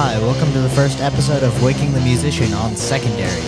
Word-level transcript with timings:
Hi, 0.00 0.16
welcome 0.20 0.52
to 0.52 0.60
the 0.60 0.68
first 0.68 1.00
episode 1.00 1.42
of 1.42 1.60
Waking 1.60 1.90
the 1.90 2.00
Musician 2.00 2.54
on 2.54 2.76
Secondary. 2.76 3.42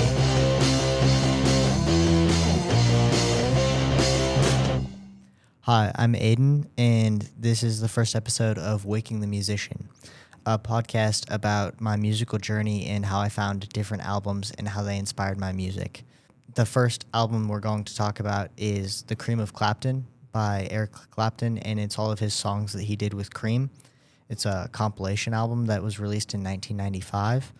Hi, 5.60 5.92
I'm 5.94 6.14
Aiden, 6.14 6.66
and 6.76 7.22
this 7.38 7.62
is 7.62 7.80
the 7.80 7.86
first 7.86 8.16
episode 8.16 8.58
of 8.58 8.84
Waking 8.84 9.20
the 9.20 9.28
Musician, 9.28 9.90
a 10.44 10.58
podcast 10.58 11.32
about 11.32 11.80
my 11.80 11.94
musical 11.94 12.40
journey 12.40 12.84
and 12.86 13.06
how 13.06 13.20
I 13.20 13.28
found 13.28 13.68
different 13.68 14.04
albums 14.04 14.50
and 14.58 14.66
how 14.66 14.82
they 14.82 14.98
inspired 14.98 15.38
my 15.38 15.52
music. 15.52 16.02
The 16.56 16.66
first 16.66 17.06
album 17.14 17.46
we're 17.46 17.60
going 17.60 17.84
to 17.84 17.94
talk 17.94 18.18
about 18.18 18.50
is 18.56 19.02
The 19.02 19.14
Cream 19.14 19.38
of 19.38 19.52
Clapton 19.52 20.04
by 20.32 20.66
Eric 20.68 20.94
Clapton, 21.12 21.58
and 21.58 21.78
it's 21.78 21.96
all 21.96 22.10
of 22.10 22.18
his 22.18 22.34
songs 22.34 22.72
that 22.72 22.82
he 22.82 22.96
did 22.96 23.14
with 23.14 23.32
Cream. 23.32 23.70
It's 24.30 24.46
a 24.46 24.70
compilation 24.72 25.34
album 25.34 25.66
that 25.66 25.82
was 25.82 25.98
released 25.98 26.34
in 26.34 26.42
1995. 26.42 27.52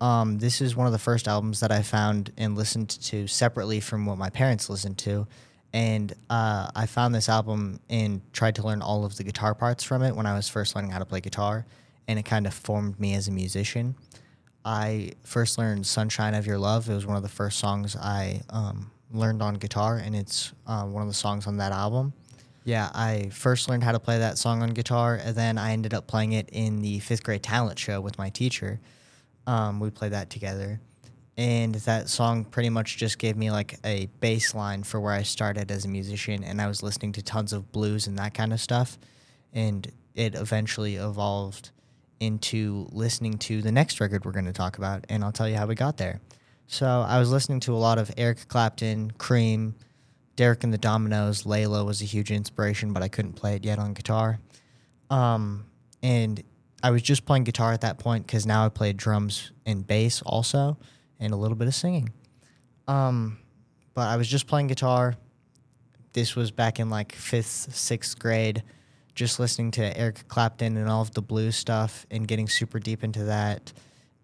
Um, 0.00 0.38
this 0.38 0.60
is 0.60 0.74
one 0.74 0.86
of 0.86 0.92
the 0.92 0.98
first 0.98 1.28
albums 1.28 1.60
that 1.60 1.70
I 1.70 1.82
found 1.82 2.32
and 2.36 2.56
listened 2.56 2.88
to 2.88 3.26
separately 3.28 3.80
from 3.80 4.06
what 4.06 4.18
my 4.18 4.30
parents 4.30 4.68
listened 4.68 4.98
to. 4.98 5.26
And 5.72 6.14
uh, 6.30 6.70
I 6.74 6.86
found 6.86 7.14
this 7.14 7.28
album 7.28 7.80
and 7.90 8.20
tried 8.32 8.54
to 8.56 8.66
learn 8.66 8.80
all 8.80 9.04
of 9.04 9.16
the 9.16 9.24
guitar 9.24 9.54
parts 9.54 9.84
from 9.84 10.02
it 10.02 10.16
when 10.16 10.24
I 10.24 10.34
was 10.34 10.48
first 10.48 10.74
learning 10.74 10.90
how 10.90 10.98
to 10.98 11.04
play 11.04 11.20
guitar. 11.20 11.66
And 12.08 12.18
it 12.18 12.24
kind 12.24 12.46
of 12.46 12.54
formed 12.54 12.98
me 12.98 13.14
as 13.14 13.28
a 13.28 13.32
musician. 13.32 13.94
I 14.64 15.12
first 15.22 15.58
learned 15.58 15.86
Sunshine 15.86 16.34
of 16.34 16.46
Your 16.46 16.58
Love. 16.58 16.88
It 16.88 16.94
was 16.94 17.06
one 17.06 17.16
of 17.16 17.22
the 17.22 17.28
first 17.28 17.58
songs 17.58 17.94
I 17.94 18.40
um, 18.50 18.90
learned 19.12 19.42
on 19.42 19.54
guitar, 19.54 19.98
and 19.98 20.16
it's 20.16 20.52
uh, 20.66 20.84
one 20.84 21.02
of 21.02 21.08
the 21.08 21.14
songs 21.14 21.46
on 21.46 21.58
that 21.58 21.72
album. 21.72 22.12
Yeah, 22.66 22.90
I 22.92 23.28
first 23.32 23.68
learned 23.68 23.84
how 23.84 23.92
to 23.92 24.00
play 24.00 24.18
that 24.18 24.38
song 24.38 24.60
on 24.60 24.70
guitar, 24.70 25.20
and 25.22 25.36
then 25.36 25.56
I 25.56 25.70
ended 25.70 25.94
up 25.94 26.08
playing 26.08 26.32
it 26.32 26.48
in 26.50 26.82
the 26.82 26.98
fifth 26.98 27.22
grade 27.22 27.44
talent 27.44 27.78
show 27.78 28.00
with 28.00 28.18
my 28.18 28.28
teacher. 28.28 28.80
Um, 29.46 29.78
we 29.78 29.88
played 29.90 30.10
that 30.10 30.30
together. 30.30 30.80
And 31.36 31.76
that 31.76 32.08
song 32.08 32.44
pretty 32.44 32.70
much 32.70 32.96
just 32.96 33.20
gave 33.20 33.36
me 33.36 33.52
like 33.52 33.78
a 33.84 34.08
baseline 34.20 34.84
for 34.84 34.98
where 34.98 35.12
I 35.12 35.22
started 35.22 35.70
as 35.70 35.84
a 35.84 35.88
musician. 35.88 36.42
And 36.42 36.60
I 36.60 36.66
was 36.66 36.82
listening 36.82 37.12
to 37.12 37.22
tons 37.22 37.52
of 37.52 37.70
blues 37.70 38.08
and 38.08 38.18
that 38.18 38.34
kind 38.34 38.52
of 38.52 38.60
stuff. 38.60 38.98
And 39.52 39.86
it 40.16 40.34
eventually 40.34 40.96
evolved 40.96 41.70
into 42.18 42.88
listening 42.90 43.38
to 43.38 43.62
the 43.62 43.70
next 43.70 44.00
record 44.00 44.24
we're 44.24 44.32
going 44.32 44.46
to 44.46 44.52
talk 44.52 44.76
about. 44.76 45.04
And 45.08 45.22
I'll 45.22 45.30
tell 45.30 45.48
you 45.48 45.54
how 45.54 45.68
we 45.68 45.76
got 45.76 45.98
there. 45.98 46.20
So 46.66 46.86
I 46.86 47.20
was 47.20 47.30
listening 47.30 47.60
to 47.60 47.74
a 47.74 47.78
lot 47.78 47.98
of 47.98 48.10
Eric 48.16 48.48
Clapton, 48.48 49.12
Cream, 49.12 49.76
Derek 50.36 50.64
and 50.64 50.72
the 50.72 50.78
Dominos, 50.78 51.44
Layla 51.44 51.84
was 51.84 52.02
a 52.02 52.04
huge 52.04 52.30
inspiration, 52.30 52.92
but 52.92 53.02
I 53.02 53.08
couldn't 53.08 53.32
play 53.32 53.56
it 53.56 53.64
yet 53.64 53.78
on 53.78 53.94
guitar. 53.94 54.38
Um, 55.10 55.64
and 56.02 56.42
I 56.82 56.90
was 56.90 57.02
just 57.02 57.24
playing 57.24 57.44
guitar 57.44 57.72
at 57.72 57.80
that 57.80 57.98
point 57.98 58.26
because 58.26 58.46
now 58.46 58.66
I 58.66 58.68
played 58.68 58.96
drums 58.96 59.50
and 59.64 59.86
bass 59.86 60.22
also 60.22 60.76
and 61.18 61.32
a 61.32 61.36
little 61.36 61.56
bit 61.56 61.68
of 61.68 61.74
singing. 61.74 62.10
Um, 62.86 63.38
but 63.94 64.08
I 64.08 64.16
was 64.16 64.28
just 64.28 64.46
playing 64.46 64.66
guitar. 64.66 65.16
This 66.12 66.36
was 66.36 66.50
back 66.50 66.78
in 66.78 66.90
like 66.90 67.12
fifth, 67.12 67.74
sixth 67.74 68.18
grade, 68.18 68.62
just 69.14 69.40
listening 69.40 69.70
to 69.72 69.98
Eric 69.98 70.28
Clapton 70.28 70.76
and 70.76 70.88
all 70.88 71.02
of 71.02 71.12
the 71.12 71.22
blues 71.22 71.56
stuff 71.56 72.06
and 72.10 72.28
getting 72.28 72.48
super 72.48 72.78
deep 72.78 73.02
into 73.02 73.24
that 73.24 73.72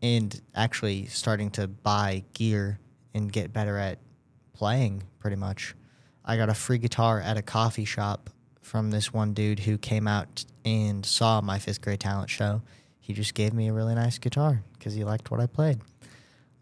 and 0.03 0.41
actually 0.55 1.07
starting 1.07 1.51
to 1.53 1.69
buy 1.69 2.25
gear 2.35 2.79
and 3.15 3.33
get 3.33 3.53
better 3.53 3.79
at 3.79 3.99
playing 4.53 5.03
pretty 5.19 5.37
much. 5.37 5.75
I 6.25 6.37
got 6.37 6.48
a 6.48 6.55
free 6.55 6.78
guitar 6.78 7.20
at 7.20 7.37
a 7.37 7.42
coffee 7.42 7.84
shop 7.84 8.31
from 8.61 8.91
this 8.91 9.12
one 9.12 9.34
dude 9.34 9.61
who 9.61 9.77
came 9.77 10.06
out 10.06 10.45
and 10.65 11.05
saw 11.05 11.41
my 11.41 11.59
fifth 11.59 11.81
grade 11.81 12.01
talent 12.01 12.31
show. 12.31 12.62
He 13.01 13.12
just 13.12 13.34
gave 13.34 13.53
me 13.53 13.69
a 13.69 13.73
really 13.73 13.95
nice 13.95 14.19
guitar 14.19 14.62
because 14.78 14.95
he 14.95 15.05
liked 15.05 15.31
what 15.31 15.41
I 15.41 15.47
played. 15.47 15.81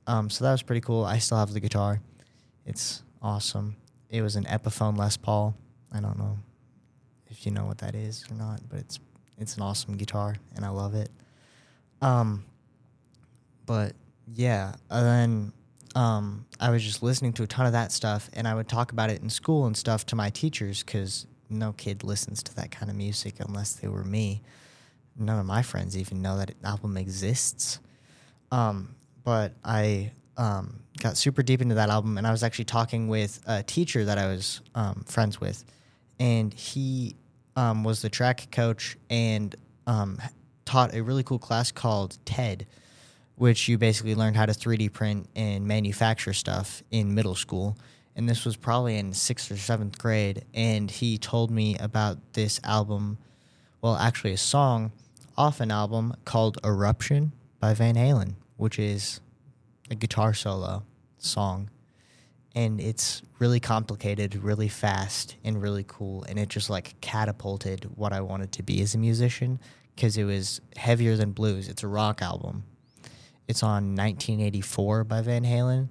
Um, 0.07 0.31
so 0.31 0.45
that 0.45 0.53
was 0.53 0.63
pretty 0.63 0.81
cool. 0.81 1.05
I 1.05 1.19
still 1.19 1.39
have 1.39 1.53
the 1.53 1.61
guitar. 1.61 2.01
It's 2.65 3.03
awesome. 3.23 3.77
It 4.09 4.23
was 4.23 4.37
an 4.37 4.45
Epiphone 4.45 4.97
Les 4.97 5.17
Paul. 5.17 5.55
I 5.93 6.01
don't 6.01 6.19
know 6.19 6.39
if 7.29 7.45
you 7.45 7.53
know 7.53 7.67
what 7.67 7.79
that 7.79 7.95
is 7.95 8.25
or 8.31 8.35
not, 8.35 8.61
but 8.69 8.79
it's 8.79 8.99
it's 9.39 9.57
an 9.57 9.63
awesome 9.63 9.97
guitar 9.97 10.37
and 10.55 10.65
I 10.65 10.69
love 10.69 10.95
it. 10.95 11.11
Um, 12.03 12.45
but 13.67 13.95
yeah, 14.35 14.75
and 14.91 15.07
then 15.07 15.53
um, 15.95 16.47
I 16.59 16.71
was 16.71 16.83
just 16.83 17.03
listening 17.03 17.33
to 17.35 17.43
a 17.43 17.47
ton 17.47 17.67
of 17.67 17.73
that 17.73 17.93
stuff, 17.93 18.31
and 18.33 18.47
I 18.47 18.55
would 18.55 18.69
talk 18.69 18.93
about 18.93 19.11
it 19.11 19.23
in 19.23 19.31
school 19.31 19.67
and 19.67 19.77
stuff 19.77 20.07
to 20.07 20.17
my 20.17 20.31
teachers 20.31 20.83
because 20.83 21.27
no 21.49 21.73
kid 21.73 22.05
listens 22.05 22.43
to 22.45 22.55
that 22.57 22.71
kind 22.71 22.91
of 22.91 22.97
music 22.97 23.37
unless 23.41 23.75
they 23.75 23.89
were 23.89 24.05
me. 24.05 24.43
None 25.17 25.39
of 25.39 25.47
my 25.47 25.63
friends 25.63 25.97
even 25.97 26.23
know 26.23 26.39
that 26.39 26.55
album 26.65 26.97
exists. 26.97 27.81
Um, 28.53 28.95
but 29.25 29.55
I 29.65 30.13
um, 30.37 30.81
got 30.99 31.17
super 31.17 31.43
deep 31.43 31.61
into 31.61 31.75
that 31.75 31.91
album, 31.91 32.19
and 32.19 32.27
I 32.27 32.31
was 32.31 32.43
actually 32.43 32.67
talking 32.67 33.09
with 33.09 33.41
a 33.47 33.63
teacher 33.63 34.05
that 34.05 34.19
I 34.19 34.27
was 34.27 34.61
um, 34.75 35.05
friends 35.07 35.41
with, 35.41 35.65
and 36.19 36.55
he 36.55 37.17
um, 37.57 37.83
was 37.83 38.01
the 38.01 38.09
track 38.09 38.49
coach 38.53 38.97
and 39.09 39.55
um, 39.87 40.19
taught 40.65 40.95
a 40.95 41.03
really 41.03 41.25
cool 41.25 41.39
class 41.39 41.73
called 41.73 42.17
TED 42.25 42.67
which 43.41 43.69
you 43.69 43.79
basically 43.79 44.15
learned 44.15 44.37
how 44.37 44.45
to 44.45 44.53
3D 44.53 44.93
print 44.93 45.27
and 45.35 45.67
manufacture 45.67 46.35
stuff 46.35 46.83
in 46.91 47.15
middle 47.15 47.35
school. 47.35 47.75
And 48.15 48.29
this 48.29 48.45
was 48.45 48.55
probably 48.55 48.99
in 48.99 49.15
sixth 49.15 49.51
or 49.51 49.57
seventh 49.57 49.97
grade. 49.97 50.45
And 50.53 50.91
he 50.91 51.17
told 51.17 51.51
me 51.51 51.75
about 51.79 52.35
this 52.35 52.61
album, 52.65 53.17
well, 53.81 53.97
actually, 53.97 54.35
a 54.35 54.37
song 54.37 54.93
off 55.39 55.63
an 55.63 55.71
album 55.71 56.13
called 56.27 56.59
Eruption 56.63 57.33
by 57.61 57.73
Van 57.73 57.95
Halen, 57.95 58.35
which 58.59 58.79
is 58.79 59.23
a 59.91 59.95
guitar 59.95 60.35
solo 60.35 60.85
song. 61.17 61.71
And 62.55 62.79
it's 62.79 63.23
really 63.39 63.59
complicated, 63.59 64.35
really 64.35 64.69
fast, 64.69 65.37
and 65.43 65.63
really 65.63 65.87
cool. 65.89 66.25
And 66.25 66.39
it 66.39 66.51
just 66.51 66.69
like 66.69 67.01
catapulted 67.01 67.89
what 67.95 68.13
I 68.13 68.21
wanted 68.21 68.53
to 68.53 68.63
be 68.63 68.83
as 68.83 68.95
a 68.95 68.99
musician 68.99 69.61
because 69.97 70.19
it 70.19 70.25
was 70.25 70.61
heavier 70.77 71.17
than 71.17 71.33
blues. 71.33 71.71
It's 71.71 71.83
a 71.83 71.89
rock 71.89 72.21
album 72.21 72.65
it's 73.49 73.63
on 73.63 73.97
1984 73.97 75.05
by 75.05 75.23
Van 75.23 75.45
Halen, 75.45 75.89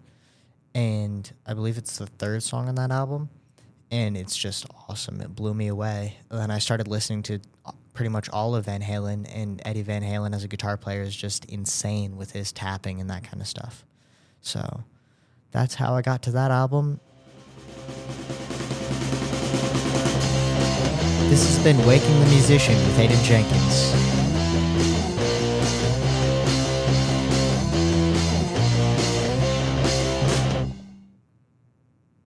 and 0.74 1.32
I 1.46 1.54
believe 1.54 1.78
it's 1.78 1.98
the 1.98 2.06
third 2.06 2.44
song 2.44 2.70
on 2.70 2.76
that 2.76 2.92
album, 2.92 3.30
and 3.92 4.16
it's 4.16 4.38
just 4.38 4.66
awesome. 4.88 5.22
It 5.22 5.36
blew 5.36 5.54
me 5.54 5.68
away. 5.68 6.18
And 6.30 6.40
then 6.40 6.52
I 6.52 6.60
started 6.60 6.88
listening 6.88 7.24
to 7.24 7.40
uh, 7.66 7.72
pretty 7.94 8.10
much 8.10 8.30
all 8.30 8.56
of 8.56 8.66
Van 8.66 8.82
Halen, 8.82 9.30
and 9.34 9.62
Eddie 9.66 9.82
Van 9.82 10.04
Halen 10.04 10.34
as 10.34 10.44
a 10.44 10.48
guitar 10.48 10.78
player 10.78 11.02
is 11.02 11.16
just 11.16 11.46
insane 11.46 12.18
with 12.18 12.32
his 12.32 12.52
tapping 12.52 13.02
and 13.02 13.10
that 13.10 13.24
kind 13.24 13.42
of 13.42 13.48
stuff. 13.48 13.86
So 14.42 14.84
that's 15.52 15.76
how 15.76 15.96
I 15.96 16.02
got 16.02 16.22
to 16.24 16.32
that 16.32 16.52
album. 16.52 17.00
This 21.30 21.46
has 21.46 21.64
been 21.64 21.78
Waking 21.86 22.20
the 22.22 22.26
Musician 22.28 22.76
with 22.76 22.98
Aiden 22.98 23.24
Jenkins. 23.24 23.99